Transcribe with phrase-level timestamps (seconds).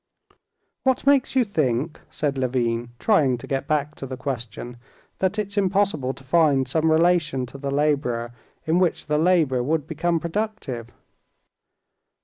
[0.81, 4.77] "What makes you think," said Levin, trying to get back to the question,
[5.19, 8.31] "that it's impossible to find some relation to the laborer
[8.65, 10.89] in which the labor would become productive?"